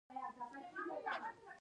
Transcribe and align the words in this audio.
ایا 0.09 0.25
ورته 0.37 0.81
مینه 0.87 1.13
ورکوئ؟ 1.23 1.47